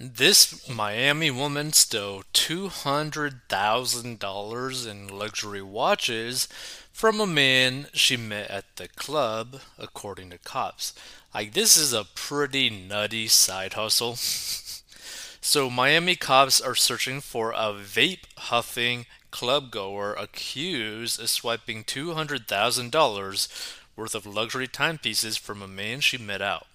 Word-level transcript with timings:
This 0.00 0.68
Miami 0.68 1.30
woman 1.30 1.72
stole 1.72 2.24
$200,000 2.34 4.90
in 4.90 5.06
luxury 5.06 5.62
watches 5.62 6.48
from 6.92 7.20
a 7.20 7.28
man 7.28 7.86
she 7.94 8.16
met 8.16 8.50
at 8.50 8.74
the 8.74 8.88
club, 8.88 9.60
according 9.78 10.30
to 10.30 10.38
cops. 10.38 10.94
Like, 11.32 11.52
this 11.52 11.76
is 11.76 11.92
a 11.92 12.08
pretty 12.12 12.70
nutty 12.70 13.28
side 13.28 13.74
hustle. 13.74 14.16
so, 15.40 15.70
Miami 15.70 16.16
cops 16.16 16.60
are 16.60 16.74
searching 16.74 17.20
for 17.20 17.52
a 17.52 17.72
vape 17.72 18.24
huffing 18.36 19.06
club 19.30 19.70
goer 19.70 20.14
accused 20.14 21.20
of 21.20 21.30
swiping 21.30 21.84
$200,000 21.84 23.78
worth 23.94 24.16
of 24.16 24.26
luxury 24.26 24.66
timepieces 24.66 25.36
from 25.36 25.62
a 25.62 25.68
man 25.68 26.00
she 26.00 26.18
met 26.18 26.42
out. 26.42 26.66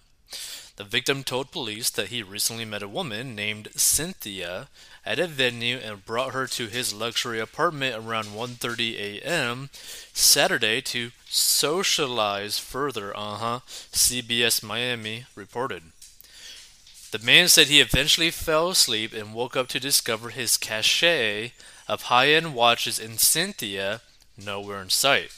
The 0.80 0.86
victim 0.86 1.26
told 1.26 1.52
police 1.52 1.90
that 1.90 2.08
he 2.08 2.24
recently 2.24 2.64
met 2.64 2.82
a 2.82 2.88
woman 2.88 3.36
named 3.36 3.68
Cynthia 3.76 4.70
at 5.06 5.20
a 5.20 5.28
venue 5.28 5.76
and 5.76 6.06
brought 6.06 6.32
her 6.34 6.48
to 6.48 6.68
his 6.68 6.94
luxury 6.94 7.38
apartment 7.38 7.98
around 7.98 8.28
1:30 8.28 8.96
a.m. 8.98 9.70
Saturday 10.14 10.80
to 10.84 11.12
socialize 11.30 12.60
further. 12.60 13.14
Uh-huh. 13.14 13.60
CBS 13.92 14.64
Miami 14.64 15.26
reported. 15.36 15.84
The 17.12 17.20
man 17.20 17.50
said 17.50 17.68
he 17.68 17.82
eventually 17.82 18.32
fell 18.32 18.70
asleep 18.70 19.12
and 19.12 19.34
woke 19.34 19.58
up 19.58 19.68
to 19.70 19.82
discover 19.82 20.30
his 20.30 20.56
cachet 20.56 21.52
of 21.90 22.04
high-end 22.04 22.56
watches 22.56 23.00
and 23.00 23.20
Cynthia 23.20 24.00
nowhere 24.38 24.82
in 24.82 24.90
sight. 24.90 25.32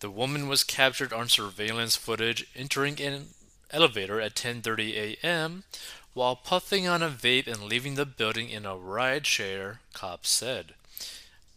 The 0.00 0.10
woman 0.10 0.46
was 0.46 0.62
captured 0.62 1.12
on 1.12 1.28
surveillance 1.28 1.96
footage 1.96 2.46
entering 2.54 3.00
an 3.00 3.30
elevator 3.70 4.20
at 4.20 4.34
10:30 4.34 4.94
a.m. 5.22 5.64
while 6.14 6.36
puffing 6.36 6.86
on 6.86 7.02
a 7.02 7.08
vape 7.08 7.46
and 7.46 7.64
leaving 7.64 7.94
the 7.94 8.06
building 8.06 8.48
in 8.48 8.66
a 8.66 8.76
ride 8.76 9.26
share, 9.26 9.80
cops 9.92 10.30
said. 10.30 10.74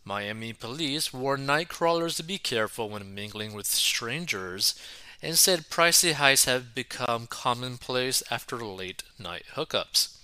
Miami 0.03 0.51
police 0.53 1.13
warned 1.13 1.45
night 1.45 1.69
crawlers 1.69 2.15
to 2.15 2.23
be 2.23 2.37
careful 2.37 2.89
when 2.89 3.13
mingling 3.13 3.53
with 3.53 3.67
strangers 3.67 4.75
and 5.21 5.37
said 5.37 5.69
pricey 5.69 6.13
heists 6.13 6.45
have 6.45 6.73
become 6.73 7.27
commonplace 7.27 8.23
after 8.31 8.57
late 8.57 9.03
night 9.19 9.45
hookups. 9.55 10.17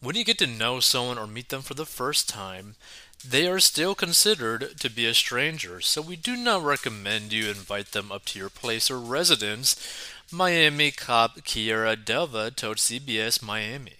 When 0.00 0.14
you 0.14 0.24
get 0.24 0.38
to 0.38 0.46
know 0.46 0.78
someone 0.78 1.18
or 1.18 1.26
meet 1.26 1.48
them 1.48 1.62
for 1.62 1.74
the 1.74 1.84
first 1.84 2.28
time, 2.28 2.76
they 3.24 3.48
are 3.48 3.60
still 3.60 3.94
considered 3.94 4.78
to 4.80 4.90
be 4.90 5.06
a 5.06 5.14
stranger, 5.14 5.80
so 5.80 6.00
we 6.00 6.16
do 6.16 6.36
not 6.36 6.62
recommend 6.62 7.32
you 7.32 7.48
invite 7.48 7.92
them 7.92 8.12
up 8.12 8.24
to 8.26 8.38
your 8.38 8.50
place 8.50 8.90
or 8.90 8.98
residence, 8.98 9.76
Miami 10.30 10.90
cop 10.90 11.40
Kiera 11.40 11.96
Delva 11.96 12.54
told 12.54 12.76
CBS 12.76 13.42
Miami. 13.42 13.94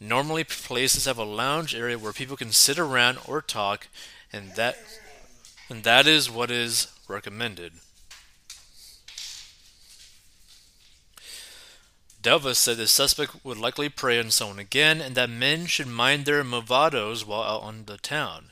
Normally, 0.00 0.44
places 0.44 1.04
have 1.06 1.18
a 1.18 1.24
lounge 1.24 1.74
area 1.74 1.98
where 1.98 2.12
people 2.12 2.36
can 2.36 2.52
sit 2.52 2.78
around 2.78 3.18
or 3.26 3.40
talk, 3.40 3.86
and 4.32 4.54
that 4.56 4.76
and 5.70 5.82
that 5.84 6.06
is 6.06 6.30
what 6.30 6.50
is 6.50 6.88
recommended. 7.08 7.72
Delva 12.24 12.56
said 12.56 12.78
the 12.78 12.86
suspect 12.86 13.44
would 13.44 13.58
likely 13.58 13.90
prey 13.90 14.18
on 14.18 14.30
someone 14.30 14.58
again 14.58 15.02
and 15.02 15.14
that 15.14 15.28
men 15.28 15.66
should 15.66 15.86
mind 15.86 16.24
their 16.24 16.42
movados 16.42 17.26
while 17.26 17.42
out 17.42 17.62
on 17.62 17.84
the 17.84 17.98
town. 17.98 18.46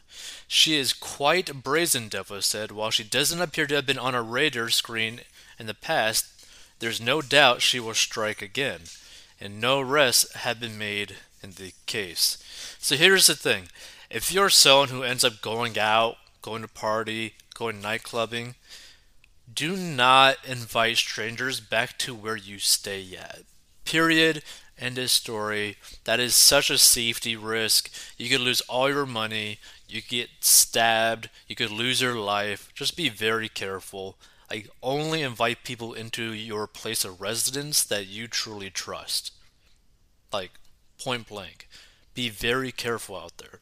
She 0.47 0.77
is 0.77 0.93
quite 0.93 1.63
brazen, 1.63 2.11
Delva 2.11 2.43
said. 2.43 2.71
While 2.71 2.91
she 2.91 3.03
doesn't 3.03 3.41
appear 3.41 3.67
to 3.67 3.77
have 3.77 3.87
been 3.87 3.99
on 3.99 4.15
a 4.15 4.21
radar 4.21 4.69
screen 4.69 5.23
in 5.59 5.65
the 5.65 5.73
past, 5.73 6.27
there's 6.81 7.01
no 7.01 7.23
doubt 7.23 7.63
she 7.63 7.81
will 7.81 7.95
strike 7.95 8.43
again, 8.43 8.83
and 9.41 9.59
no 9.59 9.81
arrests 9.81 10.35
have 10.35 10.61
been 10.61 10.77
made 10.77 11.17
in 11.43 11.53
the 11.53 11.73
case. 11.87 12.37
So 12.79 12.97
here's 12.97 13.27
the 13.27 13.35
thing 13.35 13.69
if 14.11 14.31
you're 14.31 14.51
someone 14.51 14.89
who 14.89 15.03
ends 15.03 15.25
up 15.25 15.41
going 15.41 15.79
out, 15.79 16.17
going 16.43 16.61
to 16.61 16.69
party, 16.69 17.37
going 17.55 17.81
night 17.81 18.03
clubbing, 18.03 18.57
do 19.51 19.79
not 19.79 20.37
invite 20.45 20.99
strangers 20.99 21.61
back 21.61 21.97
to 21.99 22.15
where 22.15 22.37
you 22.37 22.59
stay 22.59 23.01
yet. 23.01 23.45
Period. 23.85 24.43
End 24.79 24.99
of 24.99 25.11
story. 25.11 25.77
That 26.05 26.19
is 26.19 26.35
such 26.35 26.71
a 26.71 26.79
safety 26.79 27.37
risk. 27.37 27.91
You 28.17 28.29
could 28.29 28.41
lose 28.41 28.61
all 28.63 28.89
your 28.89 29.07
money. 29.07 29.59
You 29.89 30.01
get 30.03 30.29
stabbed. 30.41 31.31
You 31.47 31.55
could 31.55 31.71
lose 31.71 32.01
your 32.01 32.15
life. 32.17 32.71
Just 32.75 32.97
be 32.97 33.09
very 33.09 33.49
careful. 33.49 34.17
I 34.51 34.65
only 34.83 35.23
invite 35.23 35.65
people 35.65 35.95
into 35.95 36.33
your 36.33 36.67
place 36.67 37.05
of 37.05 37.21
residence 37.21 37.85
that 37.85 38.07
you 38.07 38.27
truly 38.27 38.71
trust. 38.71 39.33
Like, 40.33 40.53
point 41.03 41.29
blank. 41.29 41.69
Be 42.15 42.29
very 42.29 42.73
careful 42.73 43.17
out 43.17 43.39
there. 43.39 43.61